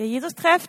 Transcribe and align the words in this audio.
Der 0.00 0.08
Jesus-Treff, 0.08 0.64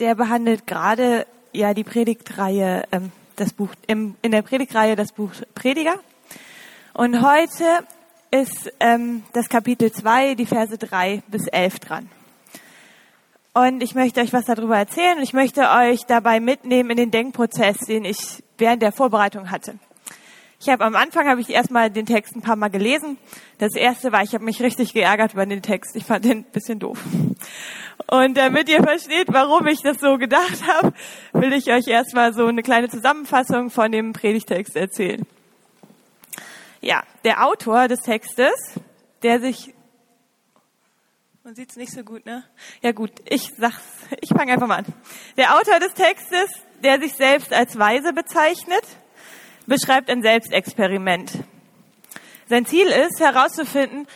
der 0.00 0.16
behandelt 0.16 0.66
gerade 0.66 1.28
ja 1.52 1.74
die 1.74 1.84
Predigtreihe, 1.84 2.82
ähm, 2.90 3.12
das 3.36 3.52
Buch, 3.52 3.68
im, 3.86 4.16
in 4.20 4.32
der 4.32 4.42
Predigtreihe 4.42 4.96
das 4.96 5.12
Buch 5.12 5.30
Prediger. 5.54 5.94
Und 6.92 7.24
heute 7.24 7.64
ist 8.32 8.72
ähm, 8.80 9.22
das 9.32 9.48
Kapitel 9.48 9.92
2, 9.92 10.34
die 10.34 10.46
Verse 10.46 10.76
3 10.76 11.22
bis 11.28 11.46
11 11.46 11.78
dran. 11.78 12.10
Und 13.52 13.80
ich 13.80 13.94
möchte 13.94 14.20
euch 14.20 14.32
was 14.32 14.44
darüber 14.44 14.76
erzählen 14.76 15.18
und 15.18 15.22
ich 15.22 15.34
möchte 15.34 15.70
euch 15.70 16.04
dabei 16.06 16.40
mitnehmen 16.40 16.90
in 16.90 16.96
den 16.96 17.10
Denkprozess, 17.12 17.78
den 17.86 18.04
ich 18.04 18.42
während 18.58 18.82
der 18.82 18.90
Vorbereitung 18.90 19.52
hatte. 19.52 19.78
Ich 20.58 20.68
habe 20.68 20.84
am 20.84 20.96
Anfang 20.96 21.28
habe 21.28 21.40
ich 21.40 21.50
erstmal 21.50 21.90
den 21.90 22.06
Text 22.06 22.34
ein 22.34 22.40
paar 22.42 22.56
Mal 22.56 22.70
gelesen. 22.70 23.18
Das 23.58 23.76
erste 23.76 24.10
war, 24.10 24.24
ich 24.24 24.34
habe 24.34 24.44
mich 24.44 24.60
richtig 24.62 24.94
geärgert 24.94 25.34
über 25.34 25.46
den 25.46 25.62
Text. 25.62 25.94
Ich 25.94 26.06
fand 26.06 26.24
den 26.24 26.38
ein 26.38 26.44
bisschen 26.44 26.80
doof. 26.80 26.98
Und 28.06 28.36
damit 28.36 28.68
ihr 28.68 28.82
versteht, 28.82 29.28
warum 29.32 29.66
ich 29.66 29.80
das 29.82 29.98
so 29.98 30.18
gedacht 30.18 30.66
habe, 30.66 30.92
will 31.32 31.52
ich 31.52 31.70
euch 31.70 31.86
erstmal 31.86 32.32
so 32.32 32.46
eine 32.46 32.62
kleine 32.62 32.88
Zusammenfassung 32.88 33.70
von 33.70 33.92
dem 33.92 34.12
Predigtext 34.12 34.76
erzählen. 34.76 35.24
Ja, 36.80 37.02
der 37.24 37.46
Autor 37.46 37.88
des 37.88 38.00
Textes, 38.00 38.52
der 39.22 39.40
sich 39.40 39.74
man 41.44 41.54
sieht's 41.54 41.76
nicht 41.76 41.92
so 41.92 42.02
gut, 42.02 42.24
ne? 42.24 42.42
Ja 42.80 42.92
gut, 42.92 43.10
ich 43.26 43.52
sag's, 43.58 43.82
ich 44.22 44.30
fange 44.30 44.54
einfach 44.54 44.66
mal 44.66 44.78
an. 44.78 44.86
Der 45.36 45.58
Autor 45.58 45.78
des 45.78 45.92
Textes, 45.92 46.48
der 46.82 46.98
sich 46.98 47.12
selbst 47.12 47.52
als 47.52 47.78
Weise 47.78 48.14
bezeichnet, 48.14 48.82
beschreibt 49.66 50.08
ein 50.08 50.22
Selbstexperiment. 50.22 51.32
Sein 52.48 52.64
Ziel 52.64 52.86
ist 52.86 53.20
herauszufinden, 53.20 54.06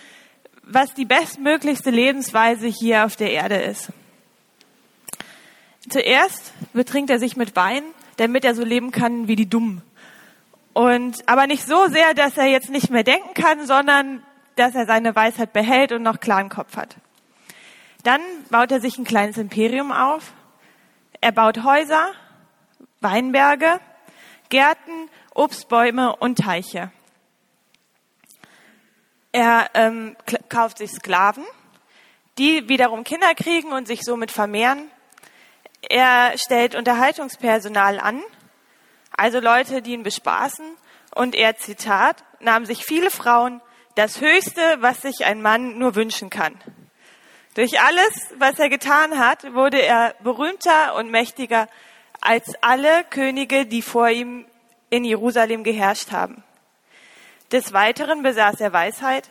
was 0.68 0.94
die 0.94 1.04
bestmöglichste 1.04 1.90
Lebensweise 1.90 2.66
hier 2.66 3.04
auf 3.04 3.16
der 3.16 3.32
Erde 3.32 3.56
ist. 3.56 3.90
Zuerst 5.88 6.52
betrinkt 6.72 7.10
er 7.10 7.18
sich 7.18 7.36
mit 7.36 7.56
Wein, 7.56 7.82
damit 8.18 8.44
er 8.44 8.54
so 8.54 8.64
leben 8.64 8.90
kann 8.90 9.26
wie 9.28 9.36
die 9.36 9.48
Dummen. 9.48 9.82
Und, 10.74 11.28
aber 11.28 11.46
nicht 11.46 11.66
so 11.66 11.86
sehr, 11.88 12.14
dass 12.14 12.36
er 12.36 12.46
jetzt 12.46 12.70
nicht 12.70 12.90
mehr 12.90 13.04
denken 13.04 13.34
kann, 13.34 13.66
sondern 13.66 14.22
dass 14.56 14.74
er 14.74 14.86
seine 14.86 15.16
Weisheit 15.16 15.52
behält 15.52 15.92
und 15.92 16.02
noch 16.02 16.20
klaren 16.20 16.50
Kopf 16.50 16.76
hat. 16.76 16.96
Dann 18.04 18.20
baut 18.50 18.70
er 18.70 18.80
sich 18.80 18.98
ein 18.98 19.04
kleines 19.04 19.38
Imperium 19.38 19.90
auf. 19.90 20.32
Er 21.20 21.32
baut 21.32 21.64
Häuser, 21.64 22.10
Weinberge, 23.00 23.80
Gärten 24.50 25.08
Obstbäume 25.34 26.16
und 26.16 26.38
Teiche. 26.38 26.90
Er 29.32 29.70
ähm, 29.74 30.16
kauft 30.48 30.78
sich 30.78 30.90
Sklaven, 30.90 31.44
die 32.38 32.68
wiederum 32.68 33.04
Kinder 33.04 33.34
kriegen 33.34 33.72
und 33.72 33.86
sich 33.86 34.02
somit 34.02 34.30
vermehren. 34.30 34.90
Er 35.88 36.36
stellt 36.38 36.74
Unterhaltungspersonal 36.74 38.00
an, 38.00 38.22
also 39.16 39.40
Leute, 39.40 39.82
die 39.82 39.92
ihn 39.92 40.02
bespaßen. 40.02 40.64
Und 41.14 41.34
er, 41.34 41.56
Zitat, 41.56 42.24
nahm 42.40 42.64
sich 42.64 42.84
viele 42.84 43.10
Frauen, 43.10 43.60
das 43.96 44.20
Höchste, 44.20 44.60
was 44.80 45.02
sich 45.02 45.24
ein 45.24 45.42
Mann 45.42 45.78
nur 45.78 45.94
wünschen 45.94 46.30
kann. 46.30 46.54
Durch 47.54 47.80
alles, 47.80 48.34
was 48.38 48.58
er 48.58 48.68
getan 48.68 49.18
hat, 49.18 49.52
wurde 49.54 49.82
er 49.82 50.14
berühmter 50.22 50.94
und 50.94 51.10
mächtiger 51.10 51.68
als 52.20 52.54
alle 52.60 53.04
Könige, 53.10 53.66
die 53.66 53.82
vor 53.82 54.08
ihm 54.08 54.46
in 54.90 55.04
Jerusalem 55.04 55.64
geherrscht 55.64 56.12
haben. 56.12 56.44
Des 57.52 57.72
Weiteren 57.72 58.22
besaß 58.22 58.60
er 58.60 58.72
Weisheit 58.72 59.30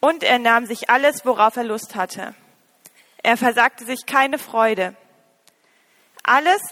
und 0.00 0.22
er 0.22 0.38
nahm 0.38 0.66
sich 0.66 0.88
alles, 0.88 1.24
worauf 1.26 1.56
er 1.56 1.64
Lust 1.64 1.94
hatte. 1.94 2.34
Er 3.22 3.36
versagte 3.36 3.84
sich 3.84 4.06
keine 4.06 4.38
Freude. 4.38 4.94
Alles, 6.22 6.62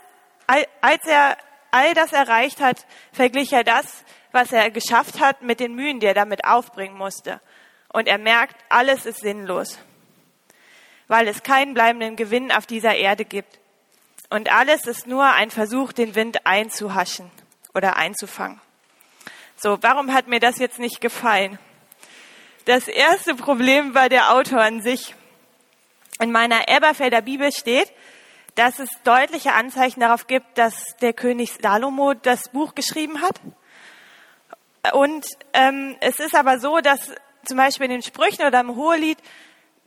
als 0.46 1.06
er 1.06 1.36
all 1.70 1.92
das 1.94 2.12
erreicht 2.12 2.60
hat, 2.60 2.86
verglich 3.12 3.52
er 3.52 3.64
das, 3.64 4.04
was 4.32 4.52
er 4.52 4.70
geschafft 4.70 5.20
hat, 5.20 5.42
mit 5.42 5.60
den 5.60 5.74
Mühen, 5.74 6.00
die 6.00 6.06
er 6.06 6.14
damit 6.14 6.44
aufbringen 6.44 6.96
musste. 6.96 7.40
Und 7.92 8.08
er 8.08 8.18
merkt, 8.18 8.56
alles 8.68 9.06
ist 9.06 9.20
sinnlos, 9.20 9.78
weil 11.08 11.28
es 11.28 11.42
keinen 11.42 11.74
bleibenden 11.74 12.16
Gewinn 12.16 12.52
auf 12.52 12.66
dieser 12.66 12.94
Erde 12.94 13.24
gibt. 13.24 13.58
Und 14.30 14.52
alles 14.52 14.86
ist 14.86 15.06
nur 15.06 15.24
ein 15.24 15.50
Versuch, 15.50 15.92
den 15.92 16.14
Wind 16.14 16.46
einzuhaschen 16.46 17.30
oder 17.74 17.96
einzufangen. 17.96 18.60
So, 19.58 19.78
warum 19.80 20.12
hat 20.12 20.28
mir 20.28 20.38
das 20.38 20.58
jetzt 20.58 20.78
nicht 20.78 21.00
gefallen? 21.00 21.58
Das 22.66 22.88
erste 22.88 23.34
Problem 23.34 23.94
war 23.94 24.10
der 24.10 24.34
Autor 24.34 24.60
an 24.60 24.82
sich. 24.82 25.14
In 26.20 26.30
meiner 26.30 26.68
Eberfelder 26.68 27.22
Bibel 27.22 27.50
steht, 27.50 27.90
dass 28.54 28.78
es 28.78 28.90
deutliche 29.04 29.54
Anzeichen 29.54 30.00
darauf 30.00 30.26
gibt, 30.26 30.58
dass 30.58 30.74
der 31.00 31.14
König 31.14 31.54
Salomo 31.54 32.12
das 32.12 32.50
Buch 32.50 32.74
geschrieben 32.74 33.22
hat. 33.22 33.40
Und 34.92 35.26
ähm, 35.54 35.96
es 36.00 36.20
ist 36.20 36.34
aber 36.34 36.58
so, 36.58 36.80
dass 36.80 37.12
zum 37.46 37.56
Beispiel 37.56 37.86
in 37.86 37.92
den 37.92 38.02
Sprüchen 38.02 38.46
oder 38.46 38.60
im 38.60 38.76
Hohelied, 38.76 39.18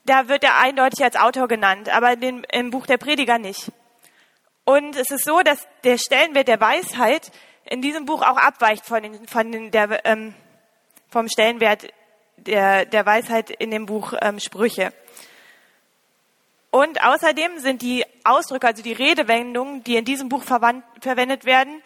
da 0.05 0.27
wird 0.27 0.43
er 0.43 0.57
eindeutig 0.57 1.03
als 1.03 1.15
Autor 1.15 1.47
genannt, 1.47 1.89
aber 1.89 2.15
den, 2.15 2.43
im 2.51 2.71
Buch 2.71 2.87
der 2.87 2.97
Prediger 2.97 3.37
nicht. 3.37 3.71
Und 4.65 4.95
es 4.95 5.11
ist 5.11 5.25
so, 5.25 5.41
dass 5.41 5.67
der 5.83 5.99
Stellenwert 5.99 6.47
der 6.47 6.59
Weisheit 6.59 7.31
in 7.69 7.81
diesem 7.81 8.05
Buch 8.05 8.21
auch 8.23 8.37
abweicht 8.37 8.85
von, 8.85 9.03
den, 9.03 9.27
von 9.27 9.51
den, 9.51 9.71
der, 9.71 10.05
ähm, 10.05 10.33
vom 11.09 11.27
Stellenwert 11.27 11.87
der, 12.37 12.85
der 12.85 13.05
Weisheit 13.05 13.51
in 13.51 13.69
dem 13.69 13.85
Buch 13.85 14.13
ähm, 14.21 14.39
Sprüche. 14.39 14.91
Und 16.71 17.03
außerdem 17.03 17.59
sind 17.59 17.81
die 17.81 18.05
Ausdrücke, 18.23 18.67
also 18.67 18.83
die 18.83 18.93
Redewendungen, 18.93 19.83
die 19.83 19.97
in 19.97 20.05
diesem 20.05 20.29
Buch 20.29 20.43
verwendet 20.43 21.45
werden, 21.45 21.81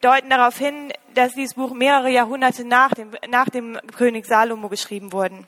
deuten 0.00 0.30
darauf 0.30 0.56
hin, 0.58 0.92
dass 1.14 1.34
dieses 1.34 1.54
Buch 1.54 1.72
mehrere 1.72 2.10
Jahrhunderte 2.10 2.64
nach 2.64 2.90
dem, 2.90 3.16
nach 3.28 3.48
dem 3.48 3.78
König 3.96 4.26
Salomo 4.26 4.68
geschrieben 4.68 5.12
wurden. 5.12 5.46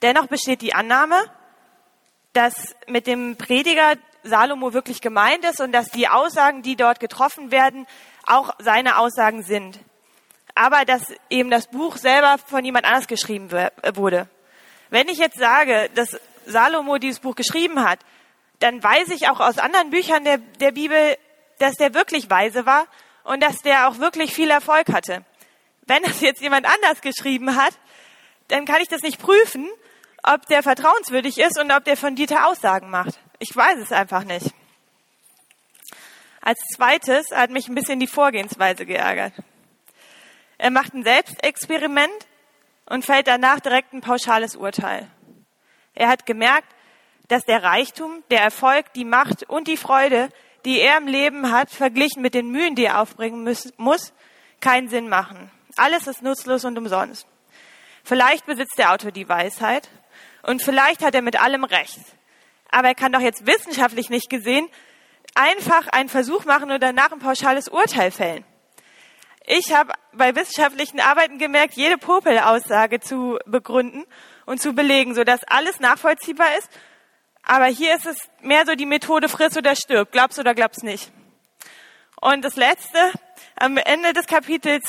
Dennoch 0.00 0.28
besteht 0.28 0.62
die 0.62 0.74
Annahme, 0.74 1.16
dass 2.32 2.74
mit 2.86 3.06
dem 3.06 3.36
Prediger 3.36 3.96
Salomo 4.22 4.72
wirklich 4.72 5.00
gemeint 5.00 5.44
ist 5.44 5.60
und 5.60 5.72
dass 5.72 5.90
die 5.90 6.08
Aussagen, 6.08 6.62
die 6.62 6.76
dort 6.76 7.00
getroffen 7.00 7.50
werden, 7.50 7.86
auch 8.26 8.54
seine 8.58 8.98
Aussagen 8.98 9.42
sind. 9.42 9.78
Aber 10.54 10.84
dass 10.84 11.02
eben 11.28 11.50
das 11.50 11.68
Buch 11.68 11.96
selber 11.96 12.36
von 12.38 12.64
jemand 12.64 12.84
anders 12.84 13.06
geschrieben 13.06 13.50
wurde. 13.94 14.28
Wenn 14.90 15.08
ich 15.08 15.18
jetzt 15.18 15.38
sage, 15.38 15.88
dass 15.94 16.20
Salomo 16.46 16.98
dieses 16.98 17.20
Buch 17.20 17.36
geschrieben 17.36 17.82
hat, 17.82 18.00
dann 18.58 18.82
weiß 18.82 19.08
ich 19.08 19.28
auch 19.28 19.40
aus 19.40 19.58
anderen 19.58 19.90
Büchern 19.90 20.24
der, 20.24 20.38
der 20.38 20.72
Bibel, 20.72 21.16
dass 21.58 21.76
der 21.76 21.94
wirklich 21.94 22.28
weise 22.30 22.66
war 22.66 22.86
und 23.24 23.42
dass 23.42 23.58
der 23.58 23.88
auch 23.88 23.98
wirklich 23.98 24.34
viel 24.34 24.50
Erfolg 24.50 24.92
hatte. 24.92 25.24
Wenn 25.86 26.02
das 26.02 26.20
jetzt 26.20 26.42
jemand 26.42 26.66
anders 26.66 27.00
geschrieben 27.00 27.56
hat, 27.56 27.74
dann 28.48 28.64
kann 28.64 28.82
ich 28.82 28.88
das 28.88 29.02
nicht 29.02 29.20
prüfen, 29.20 29.68
ob 30.22 30.46
der 30.46 30.62
vertrauenswürdig 30.62 31.38
ist 31.38 31.58
und 31.58 31.70
ob 31.70 31.84
der 31.84 31.96
fundierte 31.96 32.44
Aussagen 32.44 32.90
macht. 32.90 33.18
Ich 33.38 33.54
weiß 33.54 33.78
es 33.78 33.92
einfach 33.92 34.24
nicht. 34.24 34.54
Als 36.40 36.58
zweites 36.74 37.30
hat 37.32 37.50
mich 37.50 37.68
ein 37.68 37.74
bisschen 37.74 38.00
die 38.00 38.06
Vorgehensweise 38.06 38.86
geärgert. 38.86 39.34
Er 40.58 40.70
macht 40.70 40.94
ein 40.94 41.04
Selbstexperiment 41.04 42.26
und 42.86 43.04
fällt 43.04 43.26
danach 43.26 43.60
direkt 43.60 43.92
ein 43.92 44.00
pauschales 44.00 44.56
Urteil. 44.56 45.06
Er 45.94 46.08
hat 46.08 46.26
gemerkt, 46.26 46.68
dass 47.28 47.44
der 47.44 47.62
Reichtum, 47.62 48.24
der 48.30 48.40
Erfolg, 48.40 48.92
die 48.94 49.04
Macht 49.04 49.44
und 49.44 49.68
die 49.68 49.76
Freude, 49.76 50.30
die 50.64 50.80
er 50.80 50.98
im 50.98 51.06
Leben 51.06 51.52
hat, 51.52 51.70
verglichen 51.70 52.22
mit 52.22 52.34
den 52.34 52.50
Mühen, 52.50 52.74
die 52.74 52.86
er 52.86 53.00
aufbringen 53.00 53.48
muss, 53.76 54.12
keinen 54.60 54.88
Sinn 54.88 55.08
machen. 55.08 55.50
Alles 55.76 56.06
ist 56.06 56.22
nutzlos 56.22 56.64
und 56.64 56.76
umsonst. 56.76 57.26
Vielleicht 58.02 58.46
besitzt 58.46 58.78
der 58.78 58.92
Autor 58.92 59.12
die 59.12 59.28
Weisheit 59.28 59.88
und 60.42 60.62
vielleicht 60.62 61.02
hat 61.02 61.14
er 61.14 61.22
mit 61.22 61.40
allem 61.40 61.64
recht. 61.64 62.00
Aber 62.70 62.88
er 62.88 62.94
kann 62.94 63.12
doch 63.12 63.20
jetzt 63.20 63.46
wissenschaftlich 63.46 64.10
nicht 64.10 64.30
gesehen 64.30 64.68
einfach 65.34 65.88
einen 65.88 66.08
Versuch 66.08 66.44
machen 66.44 66.70
und 66.70 66.82
danach 66.82 67.12
ein 67.12 67.18
pauschales 67.18 67.68
Urteil 67.68 68.10
fällen. 68.10 68.44
Ich 69.46 69.72
habe 69.72 69.92
bei 70.12 70.34
wissenschaftlichen 70.36 71.00
Arbeiten 71.00 71.38
gemerkt, 71.38 71.74
jede 71.74 71.98
Popelaussage 71.98 73.00
zu 73.00 73.38
begründen 73.46 74.04
und 74.46 74.60
zu 74.60 74.74
belegen, 74.74 75.14
sodass 75.14 75.42
alles 75.44 75.80
nachvollziehbar 75.80 76.48
ist. 76.58 76.68
Aber 77.42 77.66
hier 77.66 77.96
ist 77.96 78.06
es 78.06 78.16
mehr 78.42 78.64
so 78.66 78.74
die 78.74 78.86
Methode 78.86 79.28
friss 79.28 79.56
oder 79.56 79.74
stirb, 79.74 80.12
glaubst 80.12 80.38
oder 80.38 80.54
glaubst 80.54 80.84
nicht. 80.84 81.10
Und 82.20 82.44
das 82.44 82.56
letzte, 82.56 83.12
am 83.56 83.78
Ende 83.78 84.12
des 84.12 84.26
Kapitels 84.26 84.84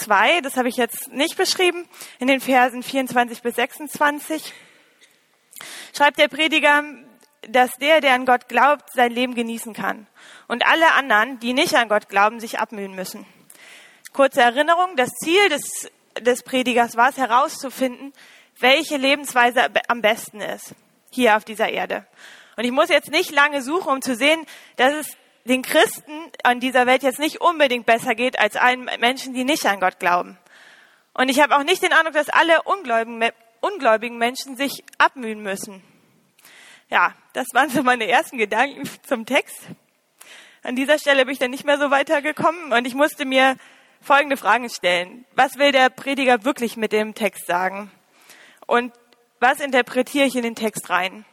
2, 0.00 0.40
das 0.40 0.56
habe 0.56 0.68
ich 0.68 0.76
jetzt 0.76 1.12
nicht 1.12 1.36
beschrieben, 1.36 1.88
in 2.18 2.26
den 2.26 2.40
Versen 2.40 2.82
24 2.82 3.42
bis 3.42 3.54
26, 3.54 4.52
schreibt 5.96 6.18
der 6.18 6.28
Prediger, 6.28 6.82
dass 7.48 7.70
der, 7.80 8.00
der 8.00 8.14
an 8.14 8.26
Gott 8.26 8.48
glaubt, 8.48 8.92
sein 8.92 9.12
Leben 9.12 9.34
genießen 9.34 9.72
kann. 9.72 10.06
Und 10.48 10.66
alle 10.66 10.92
anderen, 10.92 11.38
die 11.40 11.52
nicht 11.52 11.74
an 11.74 11.88
Gott 11.88 12.08
glauben, 12.08 12.40
sich 12.40 12.58
abmühen 12.58 12.94
müssen. 12.94 13.26
Kurze 14.12 14.42
Erinnerung, 14.42 14.96
das 14.96 15.10
Ziel 15.10 15.48
des, 15.48 15.90
des 16.20 16.42
Predigers 16.42 16.96
war 16.96 17.08
es 17.10 17.16
herauszufinden, 17.16 18.12
welche 18.60 18.96
Lebensweise 18.96 19.66
am 19.88 20.00
besten 20.00 20.40
ist 20.40 20.74
hier 21.10 21.36
auf 21.36 21.44
dieser 21.44 21.68
Erde. 21.68 22.06
Und 22.56 22.64
ich 22.64 22.72
muss 22.72 22.88
jetzt 22.88 23.10
nicht 23.10 23.30
lange 23.30 23.62
suchen, 23.62 23.92
um 23.92 24.02
zu 24.02 24.14
sehen, 24.14 24.44
dass 24.76 24.94
es 24.94 25.16
den 25.44 25.62
Christen 25.62 26.12
an 26.42 26.60
dieser 26.60 26.86
Welt 26.86 27.02
jetzt 27.02 27.18
nicht 27.18 27.40
unbedingt 27.40 27.86
besser 27.86 28.14
geht 28.14 28.38
als 28.38 28.56
allen 28.56 28.88
Menschen, 28.98 29.34
die 29.34 29.44
nicht 29.44 29.66
an 29.66 29.80
Gott 29.80 29.98
glauben. 29.98 30.38
Und 31.12 31.28
ich 31.28 31.40
habe 31.40 31.56
auch 31.56 31.62
nicht 31.62 31.82
den 31.82 31.92
Eindruck, 31.92 32.14
dass 32.14 32.28
alle 32.28 32.62
ungläubigen, 32.62 33.30
ungläubigen 33.60 34.18
Menschen 34.18 34.56
sich 34.56 34.84
abmühen 34.98 35.42
müssen. 35.42 35.82
Ja, 36.90 37.14
das 37.34 37.48
waren 37.52 37.68
so 37.68 37.82
meine 37.82 38.08
ersten 38.08 38.38
Gedanken 38.38 38.88
zum 39.06 39.26
Text. 39.26 39.58
An 40.62 40.76
dieser 40.76 40.98
Stelle 40.98 41.26
bin 41.26 41.32
ich 41.32 41.38
dann 41.38 41.50
nicht 41.50 41.64
mehr 41.64 41.78
so 41.78 41.90
weitergekommen 41.90 42.72
und 42.72 42.86
ich 42.86 42.94
musste 42.94 43.26
mir 43.26 43.56
folgende 44.00 44.36
Fragen 44.36 44.70
stellen. 44.70 45.26
Was 45.34 45.58
will 45.58 45.72
der 45.72 45.90
Prediger 45.90 46.44
wirklich 46.44 46.76
mit 46.76 46.92
dem 46.92 47.14
Text 47.14 47.46
sagen? 47.46 47.90
Und 48.66 48.94
was 49.40 49.60
interpretiere 49.60 50.26
ich 50.26 50.36
in 50.36 50.42
den 50.42 50.54
Text 50.54 50.88
rein? 50.88 51.24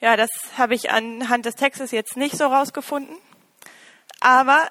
Ja, 0.00 0.16
das 0.16 0.30
habe 0.56 0.74
ich 0.74 0.90
anhand 0.90 1.46
des 1.46 1.54
Textes 1.54 1.90
jetzt 1.90 2.16
nicht 2.16 2.36
so 2.36 2.46
rausgefunden. 2.46 3.16
Aber 4.20 4.68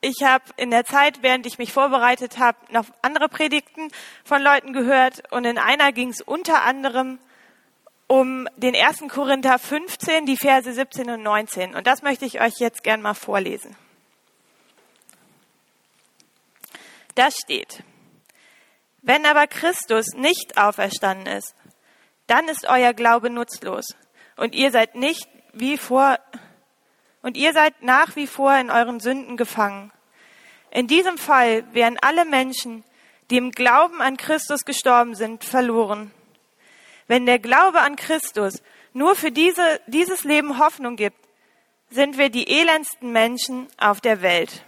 ich 0.00 0.22
habe 0.24 0.44
in 0.56 0.70
der 0.70 0.84
Zeit, 0.84 1.22
während 1.22 1.46
ich 1.46 1.58
mich 1.58 1.72
vorbereitet 1.72 2.38
habe, 2.38 2.58
noch 2.70 2.86
andere 3.02 3.28
Predigten 3.28 3.90
von 4.24 4.40
Leuten 4.40 4.72
gehört 4.72 5.30
und 5.30 5.44
in 5.44 5.58
einer 5.58 5.92
ging 5.92 6.08
es 6.08 6.22
unter 6.22 6.62
anderem 6.62 7.18
um 8.06 8.48
den 8.56 8.76
1. 8.76 9.04
Korinther 9.08 9.58
15, 9.58 10.26
die 10.26 10.36
Verse 10.36 10.72
17 10.72 11.10
und 11.10 11.22
19. 11.22 11.74
Und 11.74 11.86
das 11.86 12.02
möchte 12.02 12.24
ich 12.24 12.40
euch 12.40 12.58
jetzt 12.58 12.82
gern 12.82 13.02
mal 13.02 13.14
vorlesen. 13.14 13.76
Da 17.14 17.30
steht, 17.30 17.82
wenn 19.02 19.24
aber 19.24 19.46
Christus 19.46 20.08
nicht 20.16 20.58
auferstanden 20.58 21.26
ist, 21.26 21.54
dann 22.26 22.48
ist 22.48 22.66
euer 22.66 22.92
Glaube 22.92 23.30
nutzlos 23.30 23.84
und 24.36 24.54
ihr 24.54 24.70
seid 24.70 24.94
nicht 24.94 25.28
wie 25.52 25.76
vor 25.76 26.18
und 27.22 27.36
ihr 27.36 27.52
seid 27.52 27.82
nach 27.82 28.16
wie 28.16 28.26
vor 28.26 28.54
in 28.56 28.70
euren 28.70 29.00
Sünden 29.00 29.36
gefangen. 29.36 29.92
In 30.70 30.88
diesem 30.88 31.18
Fall 31.18 31.64
wären 31.72 31.98
alle 32.00 32.24
Menschen, 32.24 32.82
die 33.30 33.36
im 33.36 33.52
Glauben 33.52 34.02
an 34.02 34.16
Christus 34.16 34.64
gestorben 34.64 35.14
sind, 35.14 35.44
verloren. 35.44 36.10
Wenn 37.06 37.26
der 37.26 37.38
Glaube 37.38 37.80
an 37.80 37.96
Christus 37.96 38.62
nur 38.92 39.14
für 39.14 39.30
diese, 39.30 39.80
dieses 39.86 40.24
Leben 40.24 40.58
Hoffnung 40.58 40.96
gibt, 40.96 41.18
sind 41.90 42.18
wir 42.18 42.30
die 42.30 42.48
elendsten 42.48 43.12
Menschen 43.12 43.68
auf 43.76 44.00
der 44.00 44.22
Welt. 44.22 44.64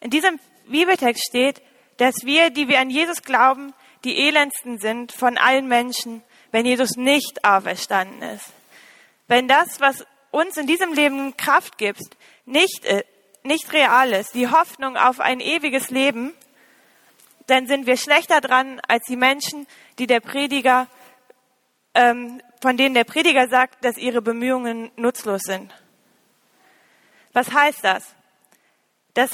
In 0.00 0.10
diesem 0.10 0.38
Bibeltext 0.66 1.24
steht, 1.28 1.62
dass 1.96 2.14
wir, 2.24 2.50
die 2.50 2.68
wir 2.68 2.80
an 2.80 2.90
Jesus 2.90 3.22
glauben, 3.22 3.72
die 4.04 4.16
elendsten 4.26 4.78
sind 4.78 5.12
von 5.12 5.38
allen 5.38 5.68
Menschen, 5.68 6.22
wenn 6.50 6.66
Jesus 6.66 6.96
nicht 6.96 7.44
auferstanden 7.44 8.22
ist. 8.22 8.52
Wenn 9.26 9.48
das, 9.48 9.80
was 9.80 10.04
uns 10.30 10.56
in 10.56 10.66
diesem 10.66 10.92
Leben 10.92 11.36
Kraft 11.36 11.78
gibt, 11.78 12.02
nicht, 12.44 12.84
äh, 12.84 13.04
nicht 13.42 13.72
real 13.72 14.12
ist, 14.12 14.34
die 14.34 14.48
Hoffnung 14.48 14.96
auf 14.96 15.20
ein 15.20 15.40
ewiges 15.40 15.90
Leben, 15.90 16.34
dann 17.46 17.66
sind 17.66 17.86
wir 17.86 17.96
schlechter 17.96 18.40
dran 18.40 18.80
als 18.88 19.04
die 19.04 19.16
Menschen, 19.16 19.66
die 19.98 20.06
der 20.06 20.20
Prediger, 20.20 20.86
ähm, 21.94 22.40
von 22.60 22.76
denen 22.76 22.94
der 22.94 23.04
Prediger 23.04 23.48
sagt, 23.48 23.84
dass 23.84 23.96
ihre 23.98 24.22
Bemühungen 24.22 24.90
nutzlos 24.96 25.42
sind. 25.42 25.72
Was 27.32 27.52
heißt 27.52 27.82
das? 27.82 28.14
dass, 29.14 29.30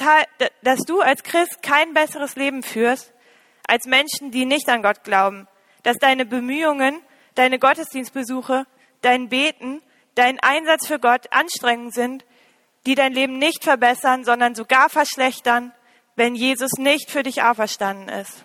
dass 0.62 0.80
du 0.80 1.00
als 1.00 1.22
Christ 1.22 1.62
kein 1.62 1.94
besseres 1.94 2.36
Leben 2.36 2.62
führst 2.62 3.12
als 3.66 3.86
Menschen, 3.86 4.30
die 4.30 4.44
nicht 4.44 4.68
an 4.68 4.82
Gott 4.82 5.04
glauben. 5.04 5.48
Dass 5.82 5.96
deine 5.96 6.26
Bemühungen, 6.26 7.00
deine 7.34 7.58
Gottesdienstbesuche, 7.58 8.66
dein 9.00 9.28
Beten, 9.30 9.82
dein 10.14 10.38
Einsatz 10.40 10.86
für 10.86 10.98
Gott 10.98 11.32
Anstrengungen 11.32 11.92
sind, 11.92 12.24
die 12.86 12.94
dein 12.94 13.12
Leben 13.12 13.38
nicht 13.38 13.64
verbessern, 13.64 14.24
sondern 14.24 14.54
sogar 14.54 14.90
verschlechtern, 14.90 15.72
wenn 16.16 16.34
Jesus 16.34 16.72
nicht 16.78 17.10
für 17.10 17.22
dich 17.22 17.42
auferstanden 17.42 18.08
ist. 18.08 18.44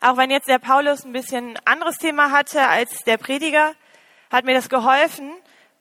Auch 0.00 0.16
wenn 0.16 0.30
jetzt 0.30 0.48
der 0.48 0.58
Paulus 0.58 1.04
ein 1.04 1.12
bisschen 1.12 1.58
anderes 1.64 1.96
Thema 1.96 2.30
hatte 2.30 2.68
als 2.68 2.98
der 3.06 3.16
Prediger, 3.16 3.74
hat 4.30 4.44
mir 4.44 4.54
das 4.54 4.68
geholfen, 4.68 5.32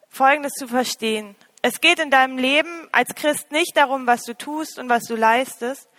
Folgendes 0.09 0.53
zu 0.53 0.67
verstehen. 0.67 1.35
Es 1.61 1.81
geht 1.81 1.99
in 1.99 2.09
deinem 2.09 2.37
Leben 2.37 2.87
als 2.91 3.15
Christ 3.15 3.51
nicht 3.51 3.75
darum, 3.75 4.07
was 4.07 4.23
du 4.23 4.33
tust 4.33 4.79
und 4.79 4.89
was 4.89 5.03
du 5.03 5.15
leistest. 5.15 5.89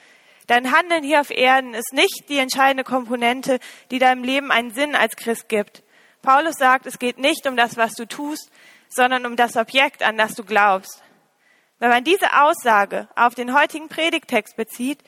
Dein 0.47 0.73
Handeln 0.73 1.05
hier 1.05 1.21
auf 1.21 1.31
Erden 1.31 1.75
ist 1.75 1.93
nicht 1.93 2.29
die 2.29 2.39
entscheidende 2.39 2.85
Komponente, 2.85 3.59
die 3.91 3.99
deinem 3.99 4.25
Leben 4.25 4.51
einen 4.51 4.73
Sinn 4.73 4.95
als 4.95 5.17
Christ 5.17 5.49
gibt. 5.49 5.83
Paulus 6.23 6.55
sagt, 6.57 6.87
es 6.87 6.99
geht 6.99 7.19
nicht 7.19 7.47
um 7.47 7.57
das, 7.57 7.77
was 7.77 7.93
du 7.95 8.07
tust, 8.07 8.51
sondern 8.89 9.27
um 9.27 9.37
das 9.37 9.57
Objekt, 9.57 10.03
an 10.03 10.17
das 10.17 10.35
du 10.35 10.45
glaubst. 10.45 11.03
Wenn 11.85 11.91
man 11.91 12.05
diese 12.05 12.41
Aussage 12.41 13.09
auf 13.15 13.35
den 13.35 13.53
heutigen 13.53 13.91
Predigtext 13.91 14.57
bezieht, 14.57 15.01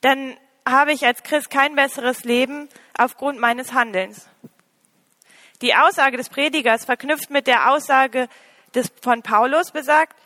dann 0.00 0.36
habe 0.68 0.92
ich 0.92 1.06
als 1.06 1.22
Christ 1.22 1.50
kein 1.50 1.76
besseres 1.76 2.24
Leben 2.24 2.68
aufgrund 2.98 3.38
meines 3.38 3.74
Handelns. 3.74 4.28
Die 5.62 5.76
Aussage 5.76 6.16
des 6.16 6.28
Predigers 6.28 6.84
verknüpft 6.84 7.30
mit 7.30 7.46
der 7.46 7.70
Aussage 7.70 8.28
des, 8.74 8.90
von 9.00 9.22
Paulus 9.22 9.70
besagt, 9.70 10.16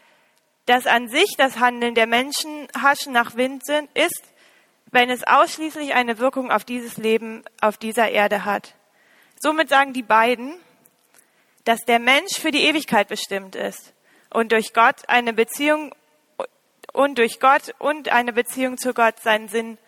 dass 0.64 0.86
an 0.86 1.08
sich 1.08 1.34
das 1.36 1.58
Handeln 1.58 1.94
der 1.94 2.06
Menschen 2.06 2.66
Haschen 2.80 3.12
nach 3.12 3.37
Wind 3.37 3.66
sind, 3.66 3.90
ist, 3.92 4.22
wenn 4.90 5.10
es 5.10 5.26
ausschließlich 5.26 5.92
eine 5.92 6.19
Wirkung 6.19 6.50
auf 6.50 6.64
dieses 6.64 6.96
Leben 6.96 7.44
auf 7.60 7.76
dieser 7.76 8.08
Erde 8.08 8.46
hat. 8.46 8.75
Somit 9.38 9.69
sagen 9.69 9.92
die 9.92 10.02
beiden, 10.02 10.54
dass 11.64 11.80
der 11.80 11.98
Mensch 11.98 12.38
für 12.40 12.52
die 12.52 12.62
Ewigkeit 12.62 13.08
bestimmt 13.08 13.54
ist 13.54 13.94
und 14.34 14.50
durch 14.50 14.75
Gott 14.75 15.08
eine 15.08 15.32
Beziehung 15.32 15.94
und 16.92 17.19
durch 17.19 17.38
Gott 17.38 17.72
und 17.78 18.08
eine 18.08 18.32
Beziehung 18.32 18.78
zu 18.78 18.92
Gott 18.92 19.20
seinen 19.20 19.48
Sinn 19.48 19.78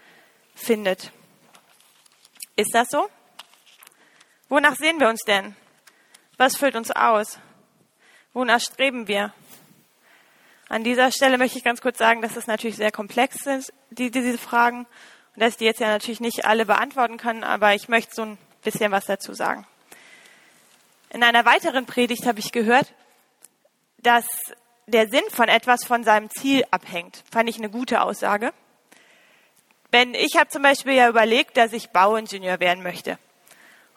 findet. 0.55 1.11
Ist 2.55 2.73
das 2.73 2.89
so? 2.89 3.09
Wonach 4.49 4.77
sehen 4.77 5.01
wir 5.01 5.09
uns 5.09 5.23
denn? 5.27 5.57
Was 6.37 6.57
füllt 6.57 6.77
uns 6.77 6.93
aus? 6.93 7.41
Wonach 8.35 8.61
streben 8.61 9.09
wir? 9.09 9.35
An 10.69 10.85
dieser 10.85 11.11
Stelle 11.11 11.39
möchte 11.39 11.59
ich 11.59 11.65
ganz 11.65 11.81
kurz 11.81 11.99
sagen, 11.99 12.23
dass 12.23 12.37
es 12.37 12.47
natürlich 12.47 12.77
sehr 12.77 12.93
komplex 12.93 13.43
sind, 13.43 13.73
die, 13.91 14.13
diese 14.13 14.39
Fragen, 14.39 14.87
und 15.35 15.43
dass 15.43 15.51
ich 15.51 15.57
die 15.57 15.65
jetzt 15.65 15.81
ja 15.81 15.89
natürlich 15.89 16.21
nicht 16.21 16.45
alle 16.45 16.67
beantworten 16.67 17.17
kann, 17.17 17.43
aber 17.43 17.75
ich 17.75 17.89
möchte 17.89 18.15
so 18.15 18.23
ein 18.23 18.39
bisschen 18.63 18.93
was 18.93 19.07
dazu 19.07 19.35
sagen. 19.35 19.67
In 21.11 21.25
einer 21.25 21.45
weiteren 21.45 21.85
Predigt 21.85 22.27
habe 22.27 22.39
ich 22.39 22.53
gehört, 22.53 22.93
dass 24.07 24.27
der 24.87 25.09
Sinn 25.09 25.25
von 25.31 25.49
etwas 25.49 25.85
von 25.85 26.05
seinem 26.05 26.31
Ziel 26.31 26.65
abhängt. 26.71 27.25
Fand 27.31 27.49
ich 27.49 27.59
eine 27.59 27.71
gute 27.71 28.03
Aussage. 28.03 28.53
Wenn 29.91 30.15
ich 30.15 30.37
habe 30.37 30.49
zum 30.49 30.63
Beispiel 30.63 30.93
ja 30.93 31.09
überlegt, 31.09 31.57
dass 31.57 31.73
ich 31.73 31.91
Bauingenieur 31.91 32.61
werden 32.61 32.83
möchte. 32.85 33.19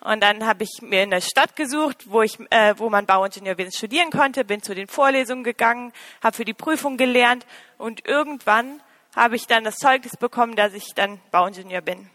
Und 0.02 0.22
dann 0.22 0.46
habe 0.46 0.64
ich 0.64 0.82
mir 0.82 1.02
eine 1.02 1.22
Stadt 1.22 1.56
gesucht, 1.56 2.10
wo 2.10 2.22
ich, 2.22 2.40
äh, 2.52 2.74
wo 2.78 2.90
man 2.90 3.06
Bauingenieurwesen 3.06 3.74
studieren 3.74 4.12
konnte, 4.12 4.46
bin 4.46 4.64
zu 4.64 4.74
den 4.74 4.88
Vorlesungen 4.88 5.44
gegangen, 5.44 5.92
habe 6.24 6.36
für 6.36 6.46
die 6.46 6.54
Prüfung 6.54 6.96
gelernt 6.96 7.46
und 7.78 8.08
irgendwann 8.08 8.82
habe 9.16 9.36
ich 9.36 9.46
dann 9.46 9.66
das 9.66 9.76
Zeugnis 9.76 10.16
bekommen, 10.16 10.56
dass 10.56 10.74
ich 10.74 10.94
dann 10.96 11.20
Bauingenieur 11.32 11.82
bin. 11.82 12.10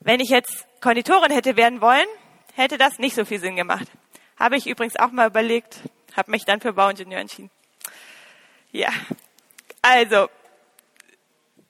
Wenn 0.00 0.18
ich 0.18 0.30
jetzt 0.30 0.66
Konditorin 0.80 1.30
hätte 1.30 1.56
werden 1.56 1.80
wollen, 1.80 2.08
hätte 2.54 2.76
das 2.76 2.98
nicht 2.98 3.14
so 3.14 3.24
viel 3.24 3.38
Sinn 3.38 3.54
gemacht. 3.54 3.86
Habe 4.36 4.56
ich 4.56 4.66
übrigens 4.66 4.96
auch 4.96 5.12
mal 5.12 5.28
überlegt, 5.28 5.78
habe 6.20 6.30
mich 6.30 6.44
dann 6.44 6.60
für 6.60 6.74
Bauingenieur 6.74 7.18
entschieden. 7.18 7.50
Ja, 8.72 8.90
also, 9.80 10.28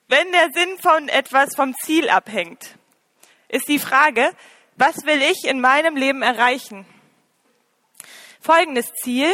wenn 0.09 0.33
der 0.33 0.51
Sinn 0.53 0.77
von 0.79 1.09
etwas 1.09 1.55
vom 1.55 1.73
Ziel 1.77 2.11
abhängt, 2.11 2.75
ist 3.49 3.69
die 3.69 3.79
Frage, 3.79 4.29
was 4.77 4.97
will 5.05 5.23
ich 5.23 5.45
in 5.45 5.61
meinem 5.61 5.97
Leben 5.97 6.23
erreichen? 6.23 6.85
Folgendes 8.41 8.93
Ziel 8.95 9.33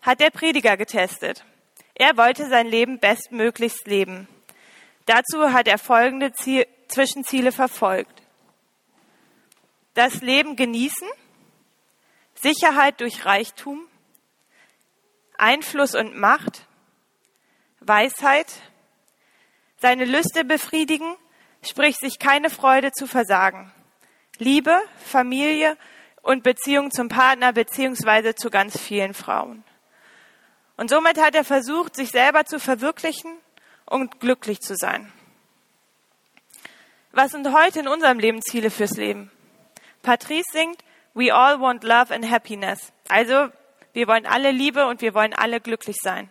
hat 0.00 0.20
der 0.20 0.30
Prediger 0.30 0.78
getestet. 0.78 1.44
Er 1.94 2.16
wollte 2.16 2.48
sein 2.48 2.66
Leben 2.66 2.98
bestmöglichst 2.98 3.86
leben. 3.86 4.28
Dazu 5.04 5.52
hat 5.52 5.68
er 5.68 5.78
folgende 5.78 6.32
Ziel, 6.32 6.66
Zwischenziele 6.88 7.52
verfolgt. 7.52 8.22
Das 9.92 10.22
Leben 10.22 10.56
genießen, 10.56 11.08
Sicherheit 12.34 13.00
durch 13.00 13.26
Reichtum, 13.26 13.86
Einfluss 15.38 15.94
und 15.94 16.16
Macht, 16.16 16.66
Weisheit, 17.80 18.46
seine 19.80 20.04
Lüste 20.04 20.44
befriedigen, 20.44 21.16
sprich 21.62 21.96
sich 21.96 22.18
keine 22.18 22.50
Freude 22.50 22.92
zu 22.92 23.06
versagen. 23.06 23.72
Liebe, 24.38 24.80
Familie 25.04 25.76
und 26.22 26.42
Beziehung 26.42 26.90
zum 26.90 27.08
Partner 27.08 27.52
beziehungsweise 27.52 28.34
zu 28.34 28.50
ganz 28.50 28.78
vielen 28.78 29.14
Frauen. 29.14 29.62
Und 30.76 30.90
somit 30.90 31.20
hat 31.20 31.34
er 31.34 31.44
versucht, 31.44 31.94
sich 31.94 32.10
selber 32.10 32.44
zu 32.44 32.58
verwirklichen 32.58 33.32
und 33.86 34.20
glücklich 34.20 34.60
zu 34.60 34.74
sein. 34.74 35.12
Was 37.12 37.30
sind 37.30 37.52
heute 37.52 37.80
in 37.80 37.88
unserem 37.88 38.18
Leben 38.18 38.42
Ziele 38.42 38.70
fürs 38.70 38.96
Leben? 38.96 39.30
Patrice 40.02 40.50
singt, 40.52 40.82
We 41.14 41.32
all 41.32 41.60
want 41.60 41.84
love 41.84 42.12
and 42.12 42.28
happiness. 42.28 42.92
Also, 43.08 43.50
wir 43.94 44.08
wollen 44.08 44.26
alle 44.26 44.50
Liebe 44.50 44.86
und 44.86 45.00
wir 45.00 45.14
wollen 45.14 45.32
alle 45.32 45.60
glücklich 45.60 45.96
sein. 46.02 46.28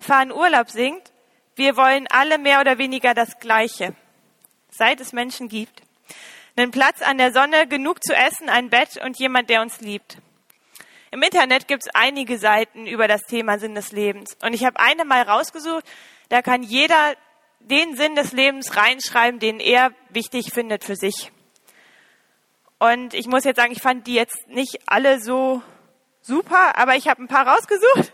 Fahren 0.00 0.32
Urlaub 0.32 0.70
singt, 0.70 1.12
wir 1.56 1.76
wollen 1.76 2.06
alle 2.08 2.38
mehr 2.38 2.60
oder 2.60 2.78
weniger 2.78 3.12
das 3.12 3.38
Gleiche. 3.40 3.94
Seit 4.70 5.00
es 5.00 5.12
Menschen 5.12 5.48
gibt. 5.48 5.82
Einen 6.56 6.70
Platz 6.70 7.02
an 7.02 7.18
der 7.18 7.32
Sonne, 7.32 7.66
genug 7.66 8.02
zu 8.02 8.14
essen, 8.14 8.48
ein 8.48 8.70
Bett 8.70 8.96
und 9.04 9.18
jemand, 9.18 9.50
der 9.50 9.62
uns 9.62 9.80
liebt. 9.80 10.18
Im 11.10 11.22
Internet 11.22 11.66
gibt 11.66 11.82
es 11.82 11.94
einige 11.94 12.38
Seiten 12.38 12.86
über 12.86 13.08
das 13.08 13.22
Thema 13.22 13.58
Sinn 13.58 13.74
des 13.74 13.92
Lebens. 13.92 14.36
Und 14.42 14.52
ich 14.52 14.64
habe 14.64 14.78
eine 14.78 15.04
mal 15.04 15.22
rausgesucht, 15.22 15.84
da 16.28 16.42
kann 16.42 16.62
jeder 16.62 17.14
den 17.60 17.96
Sinn 17.96 18.14
des 18.14 18.32
Lebens 18.32 18.76
reinschreiben, 18.76 19.40
den 19.40 19.58
er 19.58 19.92
wichtig 20.10 20.52
findet 20.52 20.84
für 20.84 20.96
sich. 20.96 21.32
Und 22.78 23.14
ich 23.14 23.26
muss 23.26 23.44
jetzt 23.44 23.56
sagen, 23.56 23.72
ich 23.72 23.82
fand 23.82 24.06
die 24.06 24.14
jetzt 24.14 24.46
nicht 24.48 24.78
alle 24.86 25.20
so 25.20 25.62
super, 26.28 26.78
aber 26.78 26.94
ich 26.94 27.08
habe 27.08 27.22
ein 27.22 27.28
paar 27.28 27.48
rausgesucht 27.48 28.12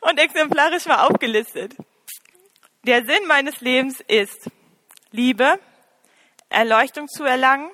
und 0.00 0.18
exemplarisch 0.18 0.86
mal 0.86 1.06
aufgelistet. 1.06 1.74
Der 2.84 3.04
Sinn 3.04 3.26
meines 3.26 3.60
Lebens 3.60 4.00
ist 4.06 4.48
Liebe, 5.10 5.58
Erleuchtung 6.48 7.08
zu 7.08 7.24
erlangen, 7.24 7.70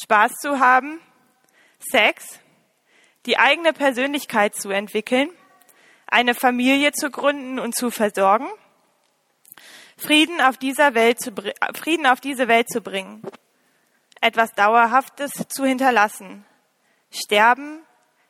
Spaß 0.00 0.32
zu 0.40 0.60
haben, 0.60 1.00
Sex, 1.78 2.38
die 3.26 3.38
eigene 3.38 3.72
Persönlichkeit 3.72 4.54
zu 4.54 4.70
entwickeln, 4.70 5.30
eine 6.06 6.34
Familie 6.34 6.92
zu 6.92 7.10
gründen 7.10 7.58
und 7.58 7.74
zu 7.74 7.90
versorgen, 7.90 8.48
Frieden 9.98 10.40
auf 10.40 10.56
dieser 10.56 10.94
Welt 10.94 11.20
zu, 11.20 11.32
Frieden 11.74 12.06
auf 12.06 12.20
diese 12.20 12.46
Welt 12.46 12.70
zu 12.70 12.80
bringen, 12.80 13.22
etwas 14.20 14.52
Dauerhaftes 14.52 15.32
zu 15.48 15.64
hinterlassen. 15.64 16.46
Sterben 17.10 17.82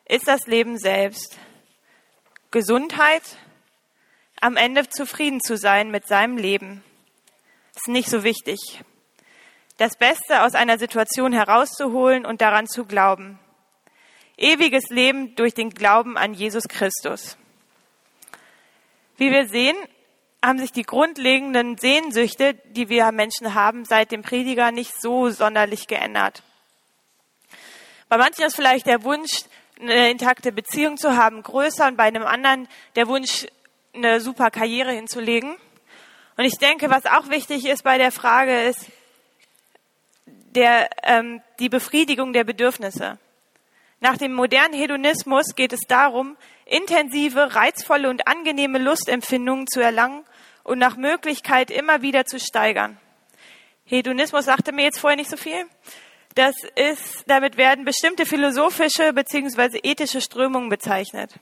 ist 0.08 0.26
das 0.26 0.46
Leben 0.46 0.78
selbst. 0.78 1.38
Gesundheit, 2.50 3.22
am 4.40 4.56
Ende 4.56 4.88
zufrieden 4.88 5.40
zu 5.40 5.56
sein 5.56 5.90
mit 5.90 6.06
seinem 6.06 6.38
Leben, 6.38 6.82
ist 7.76 7.88
nicht 7.88 8.08
so 8.08 8.24
wichtig. 8.24 8.58
Das 9.76 9.96
Beste 9.96 10.42
aus 10.42 10.54
einer 10.54 10.78
Situation 10.78 11.32
herauszuholen 11.32 12.26
und 12.26 12.40
daran 12.40 12.66
zu 12.66 12.84
glauben. 12.84 13.38
Ewiges 14.36 14.88
Leben 14.88 15.36
durch 15.36 15.54
den 15.54 15.70
Glauben 15.70 16.16
an 16.16 16.32
Jesus 16.32 16.64
Christus. 16.68 17.36
Wie 19.16 19.30
wir 19.30 19.46
sehen, 19.48 19.76
haben 20.42 20.58
sich 20.58 20.72
die 20.72 20.84
grundlegenden 20.84 21.76
Sehnsüchte, 21.76 22.54
die 22.70 22.88
wir 22.88 23.10
Menschen 23.12 23.54
haben, 23.54 23.84
seit 23.84 24.12
dem 24.12 24.22
Prediger 24.22 24.70
nicht 24.70 25.00
so 25.00 25.28
sonderlich 25.30 25.88
geändert. 25.88 26.42
Bei 28.08 28.16
manchen 28.16 28.44
ist 28.44 28.56
vielleicht 28.56 28.86
der 28.86 29.02
Wunsch, 29.02 29.44
eine 29.80 30.10
intakte 30.10 30.52
Beziehung 30.52 30.96
zu 30.96 31.16
haben, 31.16 31.42
größer 31.42 31.86
und 31.86 31.96
bei 31.96 32.04
einem 32.04 32.24
anderen 32.24 32.68
der 32.96 33.08
Wunsch, 33.08 33.46
eine 33.94 34.20
super 34.20 34.50
Karriere 34.50 34.92
hinzulegen. 34.92 35.56
Und 36.36 36.44
ich 36.44 36.58
denke, 36.58 36.90
was 36.90 37.06
auch 37.06 37.30
wichtig 37.30 37.66
ist 37.66 37.82
bei 37.82 37.98
der 37.98 38.12
Frage, 38.12 38.62
ist 38.62 38.86
der, 40.26 40.88
ähm, 41.02 41.40
die 41.58 41.68
Befriedigung 41.68 42.32
der 42.32 42.44
Bedürfnisse. 42.44 43.18
Nach 44.00 44.16
dem 44.16 44.32
modernen 44.32 44.74
Hedonismus 44.74 45.56
geht 45.56 45.72
es 45.72 45.80
darum, 45.88 46.36
intensive, 46.64 47.56
reizvolle 47.56 48.08
und 48.08 48.28
angenehme 48.28 48.78
Lustempfindungen 48.78 49.66
zu 49.66 49.80
erlangen 49.80 50.24
und 50.62 50.78
nach 50.78 50.96
Möglichkeit 50.96 51.70
immer 51.70 52.02
wieder 52.02 52.24
zu 52.24 52.38
steigern. 52.38 52.98
Hedonismus 53.84 54.44
sagte 54.44 54.70
mir 54.70 54.84
jetzt 54.84 55.00
vorher 55.00 55.16
nicht 55.16 55.30
so 55.30 55.36
viel. 55.36 55.64
Das 56.38 56.54
ist, 56.76 57.24
damit 57.26 57.56
werden 57.56 57.84
bestimmte 57.84 58.24
philosophische 58.24 59.12
bzw. 59.12 59.80
ethische 59.82 60.20
Strömungen 60.20 60.68
bezeichnet. 60.68 61.34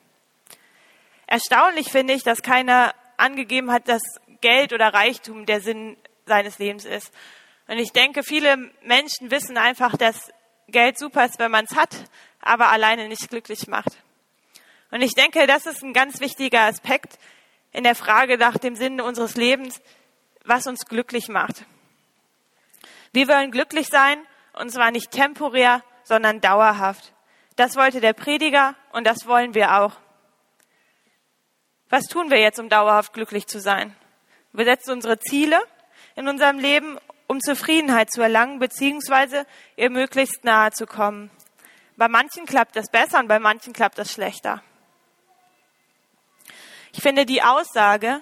Erstaunlich 1.27 1.91
finde 1.91 2.15
ich, 2.15 2.23
dass 2.23 2.41
keiner 2.41 2.95
angegeben 3.19 3.71
hat, 3.71 3.89
dass 3.89 4.01
Geld 4.41 4.73
oder 4.73 4.95
Reichtum 4.95 5.45
der 5.45 5.61
Sinn 5.61 5.99
seines 6.25 6.59
Lebens 6.59 6.87
ist. 6.87 7.13
Und 7.69 7.77
ich 7.77 7.93
denke, 7.93 8.23
viele 8.23 8.57
Menschen 8.85 9.31
wissen 9.31 9.59
einfach, 9.59 9.99
dass 9.99 10.33
Geld 10.69 10.99
super 10.99 11.27
ist, 11.27 11.39
wenn 11.39 11.51
man 11.51 11.67
es 11.69 11.77
hat, 11.77 11.95
aber 12.41 12.71
alleine 12.71 13.07
nicht 13.07 13.29
glücklich 13.29 13.67
macht. 13.67 13.99
Und 14.91 15.03
ich 15.03 15.13
denke, 15.13 15.47
das 15.47 15.67
ist 15.67 15.83
ein 15.83 15.93
ganz 15.93 16.21
wichtiger 16.21 16.63
Aspekt 16.63 17.19
in 17.71 17.85
der 17.85 17.97
Frage 17.97 18.39
nach 18.39 18.57
dem 18.57 18.77
Sinn 18.77 19.03
unseres 19.03 19.37
Lebens, 19.37 19.83
was 20.47 20.67
uns 20.67 20.87
glücklich 20.87 21.29
macht. 21.29 21.67
Wir 23.13 23.29
wollen 23.29 23.51
glücklich 23.51 23.89
sein, 23.89 24.27
und 24.57 24.71
zwar 24.71 24.91
nicht 24.91 25.11
temporär, 25.11 25.83
sondern 26.03 26.41
dauerhaft. 26.41 27.13
Das 27.57 27.77
wollte 27.77 28.01
der 28.01 28.13
Prediger 28.13 28.75
und 28.93 29.07
das 29.07 29.27
wollen 29.27 29.55
wir 29.55 29.77
auch. 29.77 29.93
Was 31.89 32.05
tun 32.05 32.31
wir 32.31 32.41
jetzt, 32.41 32.59
um 32.59 32.69
dauerhaft 32.69 33.13
glücklich 33.13 33.47
zu 33.47 33.61
sein? 33.61 33.95
Wir 34.53 34.65
setzen 34.65 34.93
unsere 34.93 35.19
Ziele 35.19 35.61
in 36.17 36.29
unserem 36.29 36.59
Leben, 36.59 36.99
um 37.27 37.41
Zufriedenheit 37.41 38.11
zu 38.11 38.23
erlangen, 38.23 38.59
beziehungsweise 38.59 39.47
ihr 39.77 39.91
möglichst 39.91 40.45
nahe 40.45 40.73
zu 40.73 40.87
kommen. 40.87 41.31
Bei 41.97 42.09
manchen 42.09 42.47
klappt 42.47 42.77
das 42.77 42.91
besser 42.91 43.21
und 43.21 43.29
bei 43.29 43.39
manchen 43.39 43.73
klappt 43.73 43.99
das 43.99 44.13
schlechter. 44.13 44.63
Ich 46.93 47.03
finde 47.03 47.27
die 47.27 47.43
Aussage, 47.43 48.21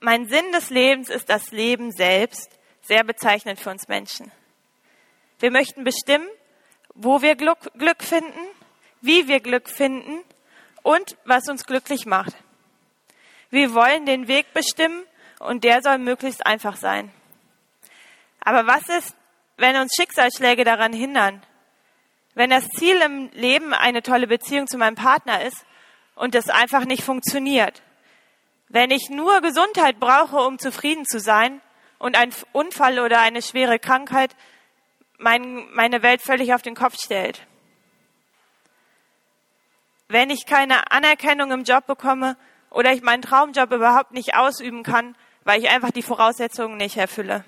mein 0.00 0.28
Sinn 0.28 0.52
des 0.52 0.70
Lebens 0.70 1.08
ist 1.08 1.28
das 1.28 1.50
Leben 1.50 1.90
selbst, 1.92 2.50
sehr 2.82 3.04
bezeichnend 3.04 3.58
für 3.58 3.70
uns 3.70 3.88
Menschen. 3.88 4.30
Wir 5.38 5.50
möchten 5.50 5.84
bestimmen, 5.84 6.26
wo 6.94 7.20
wir 7.20 7.36
Glück, 7.36 7.58
finden, 8.02 8.40
wie 9.02 9.28
wir 9.28 9.40
Glück 9.40 9.68
finden 9.68 10.22
und 10.82 11.16
was 11.24 11.48
uns 11.48 11.66
glücklich 11.66 12.06
macht. 12.06 12.34
Wir 13.50 13.74
wollen 13.74 14.06
den 14.06 14.28
Weg 14.28 14.52
bestimmen 14.54 15.04
und 15.38 15.62
der 15.62 15.82
soll 15.82 15.98
möglichst 15.98 16.46
einfach 16.46 16.76
sein. 16.76 17.12
Aber 18.40 18.66
was 18.66 18.88
ist, 18.88 19.14
wenn 19.58 19.76
uns 19.76 19.92
Schicksalsschläge 19.94 20.64
daran 20.64 20.92
hindern? 20.92 21.42
Wenn 22.34 22.50
das 22.50 22.68
Ziel 22.68 22.96
im 23.02 23.30
Leben 23.32 23.74
eine 23.74 24.02
tolle 24.02 24.26
Beziehung 24.26 24.66
zu 24.66 24.78
meinem 24.78 24.94
Partner 24.94 25.42
ist 25.42 25.66
und 26.14 26.34
es 26.34 26.48
einfach 26.48 26.84
nicht 26.84 27.02
funktioniert? 27.02 27.82
Wenn 28.68 28.90
ich 28.90 29.10
nur 29.10 29.40
Gesundheit 29.42 30.00
brauche, 30.00 30.38
um 30.38 30.58
zufrieden 30.58 31.04
zu 31.04 31.20
sein 31.20 31.60
und 31.98 32.16
ein 32.16 32.32
Unfall 32.52 32.98
oder 32.98 33.20
eine 33.20 33.42
schwere 33.42 33.78
Krankheit 33.78 34.34
mein, 35.18 35.66
meine 35.72 36.02
Welt 36.02 36.22
völlig 36.22 36.54
auf 36.54 36.62
den 36.62 36.74
Kopf 36.74 36.96
stellt. 37.02 37.46
Wenn 40.08 40.30
ich 40.30 40.46
keine 40.46 40.90
Anerkennung 40.90 41.50
im 41.50 41.64
Job 41.64 41.86
bekomme 41.86 42.36
oder 42.70 42.92
ich 42.92 43.02
meinen 43.02 43.22
Traumjob 43.22 43.72
überhaupt 43.72 44.12
nicht 44.12 44.34
ausüben 44.34 44.82
kann, 44.82 45.16
weil 45.44 45.60
ich 45.60 45.68
einfach 45.68 45.90
die 45.90 46.02
Voraussetzungen 46.02 46.76
nicht 46.76 46.96
erfülle. 46.96 47.44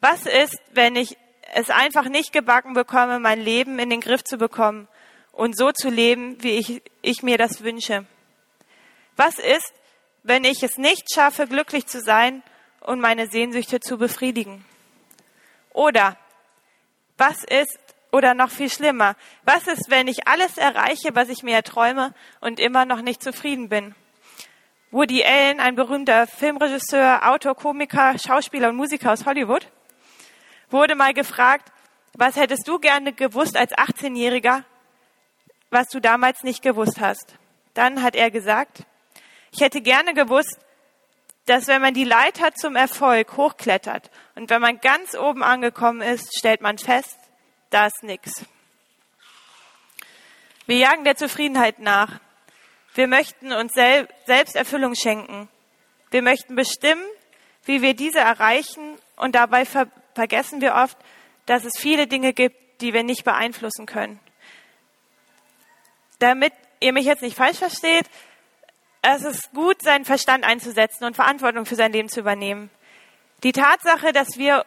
Was 0.00 0.26
ist, 0.26 0.58
wenn 0.72 0.96
ich 0.96 1.16
es 1.54 1.70
einfach 1.70 2.04
nicht 2.04 2.32
gebacken 2.32 2.74
bekomme, 2.74 3.20
mein 3.20 3.40
Leben 3.40 3.78
in 3.78 3.90
den 3.90 4.00
Griff 4.00 4.24
zu 4.24 4.36
bekommen 4.36 4.88
und 5.32 5.56
so 5.56 5.72
zu 5.72 5.88
leben, 5.88 6.42
wie 6.42 6.58
ich, 6.58 6.82
ich 7.02 7.22
mir 7.22 7.38
das 7.38 7.62
wünsche? 7.62 8.06
Was 9.16 9.38
ist, 9.38 9.72
wenn 10.22 10.44
ich 10.44 10.62
es 10.62 10.76
nicht 10.76 11.14
schaffe, 11.14 11.46
glücklich 11.46 11.86
zu 11.86 12.00
sein 12.00 12.42
und 12.80 13.00
meine 13.00 13.28
Sehnsüchte 13.28 13.80
zu 13.80 13.96
befriedigen? 13.96 14.64
Oder 15.70 16.16
was 17.16 17.44
ist, 17.44 17.78
oder 18.12 18.34
noch 18.34 18.50
viel 18.50 18.70
schlimmer, 18.70 19.16
was 19.44 19.66
ist, 19.66 19.90
wenn 19.90 20.08
ich 20.08 20.26
alles 20.26 20.56
erreiche, 20.56 21.14
was 21.14 21.28
ich 21.28 21.42
mir 21.42 21.54
erträume 21.54 22.14
und 22.40 22.60
immer 22.60 22.84
noch 22.84 23.02
nicht 23.02 23.22
zufrieden 23.22 23.68
bin? 23.68 23.94
Woody 24.90 25.24
Allen, 25.24 25.60
ein 25.60 25.74
berühmter 25.74 26.26
Filmregisseur, 26.26 27.28
Autor, 27.28 27.54
Komiker, 27.54 28.18
Schauspieler 28.18 28.70
und 28.70 28.76
Musiker 28.76 29.12
aus 29.12 29.26
Hollywood, 29.26 29.68
wurde 30.70 30.94
mal 30.94 31.12
gefragt, 31.12 31.70
was 32.14 32.36
hättest 32.36 32.66
du 32.66 32.78
gerne 32.78 33.12
gewusst 33.12 33.56
als 33.56 33.72
18-Jähriger, 33.72 34.62
was 35.70 35.88
du 35.88 36.00
damals 36.00 36.42
nicht 36.42 36.62
gewusst 36.62 37.00
hast? 37.00 37.34
Dann 37.74 38.02
hat 38.02 38.16
er 38.16 38.30
gesagt, 38.30 38.84
ich 39.52 39.60
hätte 39.60 39.82
gerne 39.82 40.14
gewusst, 40.14 40.58
dass 41.46 41.68
wenn 41.68 41.80
man 41.80 41.94
die 41.94 42.04
Leiter 42.04 42.52
zum 42.54 42.76
Erfolg 42.76 43.36
hochklettert 43.36 44.10
und 44.34 44.50
wenn 44.50 44.60
man 44.60 44.80
ganz 44.80 45.14
oben 45.14 45.42
angekommen 45.42 46.02
ist, 46.02 46.36
stellt 46.36 46.60
man 46.60 46.76
fest, 46.76 47.16
da 47.70 47.86
ist 47.86 48.02
nichts. 48.02 48.44
Wir 50.66 50.78
jagen 50.78 51.04
der 51.04 51.16
Zufriedenheit 51.16 51.78
nach. 51.78 52.20
Wir 52.94 53.06
möchten 53.06 53.52
uns 53.52 53.72
sel 53.72 54.08
selbst 54.26 54.56
Erfüllung 54.56 54.94
schenken. 54.96 55.48
Wir 56.10 56.22
möchten 56.22 56.56
bestimmen, 56.56 57.04
wie 57.64 57.82
wir 57.82 57.94
diese 57.94 58.18
erreichen 58.18 58.98
und 59.16 59.34
dabei 59.34 59.64
ver 59.64 59.86
vergessen 60.14 60.62
wir 60.62 60.74
oft, 60.74 60.96
dass 61.44 61.64
es 61.64 61.78
viele 61.78 62.06
Dinge 62.06 62.32
gibt, 62.32 62.80
die 62.80 62.94
wir 62.94 63.02
nicht 63.02 63.22
beeinflussen 63.22 63.84
können. 63.84 64.18
Damit 66.18 66.54
ihr 66.80 66.94
mich 66.94 67.04
jetzt 67.04 67.20
nicht 67.20 67.36
falsch 67.36 67.58
versteht, 67.58 68.06
es 69.14 69.22
ist 69.22 69.52
gut, 69.52 69.82
seinen 69.82 70.04
Verstand 70.04 70.44
einzusetzen 70.44 71.04
und 71.04 71.14
Verantwortung 71.14 71.66
für 71.66 71.76
sein 71.76 71.92
Leben 71.92 72.08
zu 72.08 72.20
übernehmen. 72.20 72.70
Die 73.42 73.52
Tatsache, 73.52 74.12
dass 74.12 74.38
wir 74.38 74.64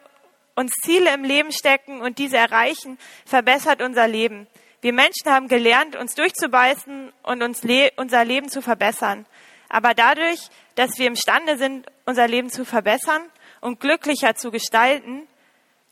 uns 0.54 0.72
Ziele 0.84 1.12
im 1.12 1.24
Leben 1.24 1.52
stecken 1.52 2.00
und 2.00 2.18
diese 2.18 2.36
erreichen, 2.36 2.98
verbessert 3.26 3.82
unser 3.82 4.08
Leben. 4.08 4.46
Wir 4.80 4.92
Menschen 4.92 5.30
haben 5.30 5.48
gelernt, 5.48 5.96
uns 5.96 6.14
durchzubeißen 6.14 7.12
und 7.22 7.42
uns 7.42 7.62
le 7.64 7.90
unser 7.96 8.24
Leben 8.24 8.48
zu 8.48 8.62
verbessern. 8.62 9.26
Aber 9.68 9.94
dadurch, 9.94 10.40
dass 10.74 10.98
wir 10.98 11.06
imstande 11.06 11.58
sind, 11.58 11.86
unser 12.06 12.26
Leben 12.26 12.50
zu 12.50 12.64
verbessern 12.64 13.22
und 13.60 13.80
glücklicher 13.80 14.34
zu 14.36 14.50
gestalten, 14.50 15.26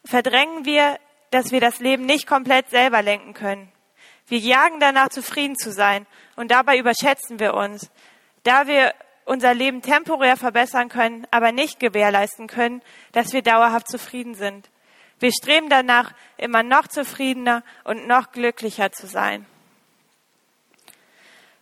verdrängen 0.04 0.64
wir, 0.64 0.98
dass 1.30 1.52
wir 1.52 1.60
das 1.60 1.80
Leben 1.80 2.06
nicht 2.06 2.26
komplett 2.26 2.70
selber 2.70 3.02
lenken 3.02 3.34
können. 3.34 3.70
Wir 4.26 4.38
jagen 4.38 4.80
danach, 4.80 5.08
zufrieden 5.08 5.56
zu 5.56 5.72
sein 5.72 6.06
und 6.36 6.50
dabei 6.50 6.78
überschätzen 6.78 7.40
wir 7.40 7.54
uns. 7.54 7.90
Da 8.42 8.66
wir 8.66 8.94
unser 9.24 9.52
Leben 9.52 9.82
temporär 9.82 10.36
verbessern 10.36 10.88
können, 10.88 11.26
aber 11.30 11.52
nicht 11.52 11.80
gewährleisten 11.80 12.46
können, 12.46 12.82
dass 13.12 13.32
wir 13.32 13.42
dauerhaft 13.42 13.88
zufrieden 13.88 14.34
sind. 14.34 14.70
Wir 15.18 15.32
streben 15.32 15.68
danach, 15.68 16.12
immer 16.36 16.62
noch 16.62 16.86
zufriedener 16.86 17.62
und 17.84 18.06
noch 18.06 18.32
glücklicher 18.32 18.92
zu 18.92 19.06
sein. 19.06 19.46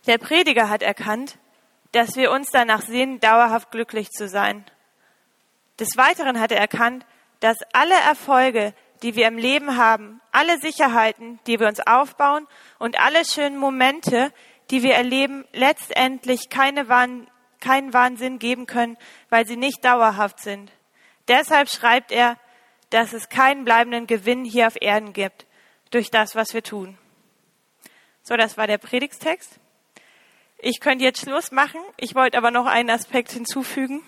Der 0.05 0.17
Prediger 0.17 0.69
hat 0.69 0.83
erkannt, 0.83 1.37
dass 1.91 2.15
wir 2.15 2.31
uns 2.31 2.49
danach 2.51 2.81
sehen, 2.81 3.19
dauerhaft 3.19 3.71
glücklich 3.71 4.11
zu 4.11 4.27
sein. 4.27 4.63
Des 5.79 5.97
Weiteren 5.97 6.39
hat 6.39 6.51
er 6.51 6.59
erkannt, 6.59 7.05
dass 7.39 7.57
alle 7.73 7.95
Erfolge, 7.95 8.73
die 9.03 9.15
wir 9.15 9.27
im 9.27 9.37
Leben 9.37 9.77
haben, 9.77 10.21
alle 10.31 10.57
Sicherheiten, 10.59 11.39
die 11.45 11.59
wir 11.59 11.67
uns 11.67 11.79
aufbauen 11.85 12.47
und 12.79 12.99
alle 12.99 13.25
schönen 13.25 13.57
Momente, 13.57 14.31
die 14.69 14.83
wir 14.83 14.95
erleben, 14.95 15.45
letztendlich 15.53 16.49
keine 16.49 16.89
Wahn, 16.89 17.27
keinen 17.59 17.93
Wahnsinn 17.93 18.39
geben 18.39 18.65
können, 18.65 18.97
weil 19.29 19.45
sie 19.45 19.57
nicht 19.57 19.83
dauerhaft 19.83 20.39
sind. 20.39 20.71
Deshalb 21.27 21.69
schreibt 21.69 22.11
er, 22.11 22.37
dass 22.89 23.13
es 23.13 23.29
keinen 23.29 23.65
bleibenden 23.65 24.07
Gewinn 24.07 24.45
hier 24.45 24.67
auf 24.67 24.77
Erden 24.79 25.13
gibt 25.13 25.45
durch 25.91 26.09
das, 26.11 26.35
was 26.35 26.53
wir 26.53 26.63
tun. 26.63 26.97
So, 28.23 28.35
das 28.37 28.57
war 28.57 28.67
der 28.67 28.77
Predigstext. 28.77 29.59
Ich 30.59 30.79
könnte 30.79 31.05
jetzt 31.05 31.21
Schluss 31.21 31.51
machen. 31.51 31.79
Ich 31.97 32.15
wollte 32.15 32.37
aber 32.37 32.51
noch 32.51 32.65
einen 32.65 32.89
Aspekt 32.89 33.31
hinzufügen. 33.31 34.01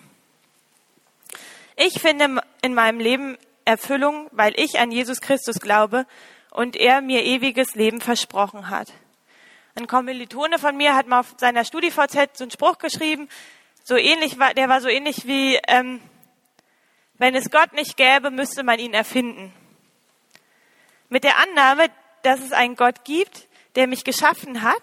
Ich 1.75 2.01
finde 2.01 2.41
in 2.61 2.73
meinem 2.73 2.99
Leben 2.99 3.37
Erfüllung, 3.65 4.27
weil 4.31 4.53
ich 4.59 4.79
an 4.79 4.91
Jesus 4.91 5.21
Christus 5.21 5.59
glaube 5.59 6.05
und 6.51 6.75
er 6.75 7.01
mir 7.01 7.23
ewiges 7.23 7.75
Leben 7.75 8.01
versprochen 8.01 8.69
hat. 8.69 8.91
Ein 9.79 9.88
Kommilitone 9.88 10.59
von 10.59 10.75
mir 10.75 10.93
hat 10.93 11.07
mal 11.07 11.21
auf 11.21 11.36
seiner 11.38 11.63
StudiVZ 11.63 12.38
so 12.38 12.43
einen 12.43 12.51
Spruch 12.51 12.79
geschrieben, 12.79 13.29
so 13.81 13.95
ähnlich 13.95 14.38
war, 14.38 14.53
der 14.53 14.67
war 14.67 14.81
so 14.81 14.89
ähnlich 14.89 15.25
wie, 15.25 15.57
ähm, 15.69 16.01
wenn 17.17 17.33
es 17.33 17.50
Gott 17.50 17.71
nicht 17.71 17.95
gäbe, 17.95 18.29
müsste 18.29 18.63
man 18.63 18.77
ihn 18.77 18.93
erfinden. 18.93 19.53
Mit 21.07 21.24
der 21.24 21.38
Annahme, 21.38 21.86
dass 22.24 22.41
es 22.41 22.51
einen 22.51 22.75
Gott 22.75 23.05
gibt, 23.05 23.48
der 23.75 23.88
mich 23.88 24.03
geschaffen 24.03 24.63
hat, 24.63 24.81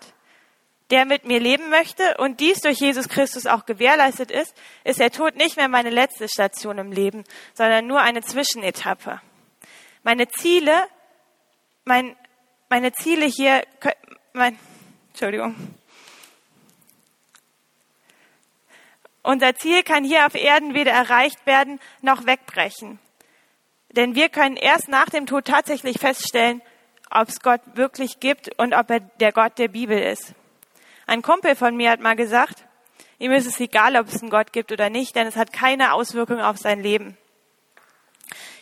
der 0.89 1.05
mit 1.05 1.27
mir 1.27 1.41
leben 1.41 1.69
möchte 1.69 2.17
und 2.17 2.41
dies 2.41 2.61
durch 2.61 2.79
Jesus 2.79 3.11
Christus 3.11 3.45
auch 3.45 3.67
gewährleistet 3.67 4.31
ist, 4.31 4.55
ist 4.83 4.99
der 4.99 5.11
Tod 5.11 5.37
nicht 5.37 5.59
mehr 5.59 5.69
meine 5.69 5.91
letzte 5.91 6.27
Station 6.27 6.79
im 6.79 6.91
Leben, 6.91 7.25
sondern 7.53 7.87
nur 7.87 8.01
eine 8.01 8.23
Zwischenetappe. 8.23 9.21
Meine 10.03 10.27
Ziele, 10.29 10.73
mein, 11.85 12.17
meine 12.71 12.93
Ziele 12.93 13.27
hier, 13.27 13.63
mein, 14.33 14.59
Entschuldigung. 15.17 15.57
Unser 19.23 19.55
Ziel 19.55 19.83
kann 19.83 20.05
hier 20.05 20.27
auf 20.27 20.35
Erden 20.35 20.75
weder 20.75 20.93
erreicht 20.93 21.47
werden 21.47 21.81
noch 22.03 22.27
wegbrechen. 22.27 22.99
Denn 23.89 24.15
wir 24.15 24.29
können 24.29 24.57
erst 24.57 24.89
nach 24.89 25.09
dem 25.09 25.25
Tod 25.25 25.47
tatsächlich 25.47 25.99
feststellen, 25.99 26.61
ob 27.11 27.31
es 27.31 27.41
Gott 27.41 27.63
wirklich 27.77 28.21
gibt 28.21 28.51
und 28.59 28.75
ob 28.75 28.91
er 28.91 29.01
der 29.01 29.33
Gott 29.33 29.57
der 29.57 29.69
Bibel 29.69 29.99
ist. 29.99 30.35
Ein 31.07 31.23
Kumpel 31.23 31.57
von 31.57 31.75
mir 31.75 31.93
hat 31.93 32.01
mal 32.01 32.15
gesagt, 32.15 32.67
ihm 33.19 33.33
ist 33.33 33.47
es 33.47 33.59
egal, 33.59 33.97
ob 33.97 34.09
es 34.09 34.21
einen 34.21 34.29
Gott 34.29 34.53
gibt 34.53 34.71
oder 34.71 34.91
nicht, 34.91 35.17
denn 35.17 35.27
es 35.27 35.37
hat 35.37 35.51
keine 35.51 35.95
Auswirkung 35.95 36.43
auf 36.43 36.59
sein 36.59 36.83
Leben. 36.83 37.17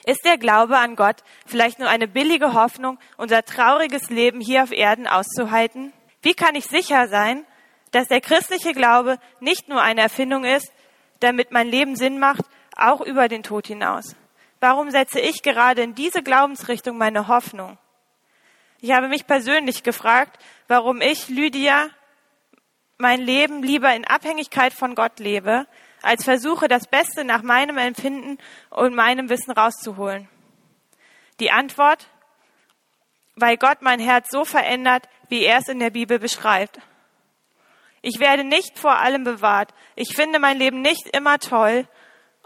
Ist 0.06 0.24
der 0.24 0.38
Glaube 0.38 0.78
an 0.78 0.94
Gott 0.94 1.24
vielleicht 1.46 1.80
nur 1.80 1.88
eine 1.88 2.06
billige 2.06 2.52
Hoffnung, 2.52 3.00
unser 3.16 3.44
trauriges 3.44 4.08
Leben 4.08 4.40
hier 4.40 4.62
auf 4.62 4.70
Erden 4.70 5.08
auszuhalten? 5.08 5.92
Wie 6.24 6.34
kann 6.34 6.54
ich 6.54 6.64
sicher 6.64 7.06
sein, 7.06 7.44
dass 7.90 8.08
der 8.08 8.22
christliche 8.22 8.72
Glaube 8.72 9.18
nicht 9.40 9.68
nur 9.68 9.82
eine 9.82 10.00
Erfindung 10.00 10.44
ist, 10.44 10.72
damit 11.20 11.52
mein 11.52 11.68
Leben 11.68 11.96
Sinn 11.96 12.18
macht, 12.18 12.44
auch 12.76 13.02
über 13.02 13.28
den 13.28 13.42
Tod 13.42 13.66
hinaus? 13.66 14.16
Warum 14.58 14.90
setze 14.90 15.20
ich 15.20 15.42
gerade 15.42 15.82
in 15.82 15.94
diese 15.94 16.22
Glaubensrichtung 16.22 16.96
meine 16.96 17.28
Hoffnung? 17.28 17.76
Ich 18.80 18.92
habe 18.92 19.08
mich 19.08 19.26
persönlich 19.26 19.82
gefragt, 19.82 20.42
warum 20.66 21.02
ich, 21.02 21.28
Lydia, 21.28 21.90
mein 22.96 23.20
Leben 23.20 23.62
lieber 23.62 23.94
in 23.94 24.06
Abhängigkeit 24.06 24.72
von 24.72 24.94
Gott 24.94 25.18
lebe, 25.18 25.66
als 26.00 26.24
versuche, 26.24 26.68
das 26.68 26.86
Beste 26.86 27.24
nach 27.24 27.42
meinem 27.42 27.76
Empfinden 27.76 28.38
und 28.70 28.94
meinem 28.94 29.28
Wissen 29.28 29.50
rauszuholen? 29.50 30.26
Die 31.38 31.50
Antwort, 31.50 32.08
weil 33.36 33.58
Gott 33.58 33.82
mein 33.82 34.00
Herz 34.00 34.30
so 34.30 34.46
verändert, 34.46 35.06
wie 35.34 35.42
er 35.42 35.58
es 35.58 35.66
in 35.66 35.80
der 35.80 35.90
Bibel 35.90 36.20
beschreibt. 36.20 36.78
Ich 38.02 38.20
werde 38.20 38.44
nicht 38.44 38.78
vor 38.78 38.98
allem 38.98 39.24
bewahrt. 39.24 39.74
Ich 39.96 40.14
finde 40.14 40.38
mein 40.38 40.58
Leben 40.58 40.80
nicht 40.80 41.08
immer 41.08 41.40
toll 41.40 41.88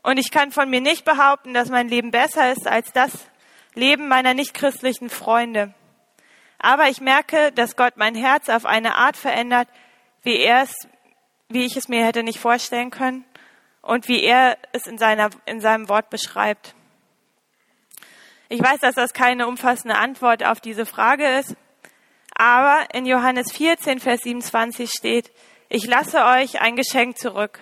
und 0.03 0.17
ich 0.17 0.31
kann 0.31 0.53
von 0.53 0.71
mir 0.71 0.81
nicht 0.81 1.05
behaupten, 1.05 1.53
dass 1.53 1.69
mein 1.69 1.89
Leben 1.89 2.13
besser 2.13 2.51
ist 2.51 2.67
als 2.67 2.91
das 2.95 3.11
Leben 3.75 4.09
meiner 4.09 4.33
nichtchristlichen 4.33 5.11
Freunde. 5.11 5.75
Aber 6.59 6.89
ich 6.89 7.03
merke, 7.03 7.53
dass 7.53 7.77
Gott 7.77 7.99
mein 7.99 8.15
Herz 8.15 8.49
auf 8.49 8.65
eine 8.65 8.95
Art 8.95 9.19
verändert, 9.19 9.69
wie 10.23 10.39
er 10.39 10.63
es, 10.63 10.73
wie 11.51 11.67
ich 11.67 11.77
es 11.77 11.89
mir 11.89 12.07
hätte 12.07 12.23
nicht 12.23 12.39
vorstellen 12.41 12.91
können 12.91 13.27
und 13.83 14.09
wie 14.09 14.25
er 14.25 14.57
es 14.73 14.87
in, 14.87 14.97
seiner, 14.97 15.29
in 15.45 15.61
seinem 15.61 15.91
Wort 15.91 16.09
beschreibt. 16.09 16.75
Ich 18.49 18.63
weiß, 18.63 18.81
dass 18.81 18.95
das 18.95 19.13
keine 19.13 19.47
umfassende 19.47 19.99
Antwort 19.99 20.43
auf 20.43 20.63
diese 20.63 20.87
Frage 20.87 21.27
ist, 21.39 21.55
aber 22.39 22.87
in 22.95 23.05
Johannes 23.05 23.53
14, 23.53 23.99
Vers 23.99 24.23
27 24.23 24.91
steht, 24.91 25.33
ich 25.69 25.87
lasse 25.87 26.25
euch 26.25 26.61
ein 26.61 26.77
Geschenk 26.77 27.19
zurück, 27.19 27.59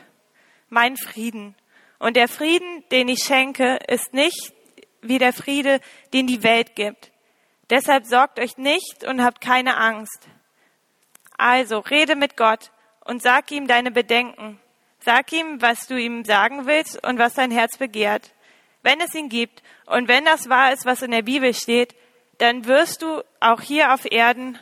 mein 0.68 0.96
Frieden. 0.96 1.56
Und 1.98 2.14
der 2.14 2.28
Frieden, 2.28 2.84
den 2.92 3.08
ich 3.08 3.24
schenke, 3.24 3.78
ist 3.88 4.12
nicht 4.12 4.52
wie 5.00 5.18
der 5.18 5.32
Friede, 5.32 5.80
den 6.12 6.26
die 6.26 6.42
Welt 6.42 6.76
gibt. 6.76 7.10
Deshalb 7.70 8.04
sorgt 8.04 8.38
euch 8.38 8.58
nicht 8.58 9.02
und 9.04 9.24
habt 9.24 9.40
keine 9.40 9.78
Angst. 9.78 10.28
Also 11.38 11.78
rede 11.78 12.14
mit 12.14 12.36
Gott 12.36 12.70
und 13.04 13.22
sag 13.22 13.50
ihm 13.50 13.66
deine 13.66 13.90
Bedenken. 13.90 14.60
Sag 15.00 15.32
ihm, 15.32 15.62
was 15.62 15.86
du 15.86 15.96
ihm 15.96 16.24
sagen 16.24 16.66
willst 16.66 17.02
und 17.02 17.18
was 17.18 17.34
dein 17.34 17.50
Herz 17.50 17.78
begehrt. 17.78 18.32
Wenn 18.82 19.00
es 19.00 19.14
ihn 19.14 19.30
gibt 19.30 19.62
und 19.86 20.06
wenn 20.06 20.24
das 20.24 20.48
wahr 20.48 20.72
ist, 20.72 20.84
was 20.84 21.02
in 21.02 21.12
der 21.12 21.22
Bibel 21.22 21.54
steht, 21.54 21.94
dann 22.38 22.66
wirst 22.66 23.02
du 23.02 23.22
auch 23.40 23.60
hier 23.60 23.94
auf 23.94 24.04
Erden 24.10 24.58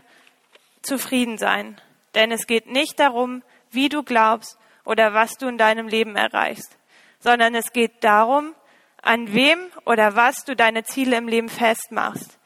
zufrieden 0.84 1.38
sein. 1.38 1.80
Denn 2.14 2.30
es 2.30 2.46
geht 2.46 2.66
nicht 2.66 2.98
darum, 3.00 3.42
wie 3.70 3.88
du 3.88 4.02
glaubst 4.02 4.58
oder 4.84 5.14
was 5.14 5.32
du 5.32 5.48
in 5.48 5.58
deinem 5.58 5.88
Leben 5.88 6.16
erreichst, 6.16 6.78
sondern 7.18 7.54
es 7.54 7.72
geht 7.72 8.04
darum, 8.04 8.54
an 9.02 9.32
wem 9.34 9.58
oder 9.84 10.16
was 10.16 10.44
du 10.44 10.56
deine 10.56 10.84
Ziele 10.84 11.16
im 11.16 11.28
Leben 11.28 11.48
festmachst 11.48 12.38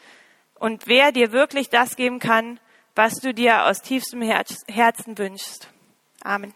und 0.58 0.86
wer 0.86 1.12
dir 1.12 1.32
wirklich 1.32 1.68
das 1.68 1.96
geben 1.96 2.18
kann, 2.18 2.58
was 2.94 3.14
du 3.14 3.32
dir 3.32 3.66
aus 3.66 3.80
tiefstem 3.80 4.22
Herzen 4.22 5.18
wünschst. 5.18 5.68
Amen. 6.22 6.52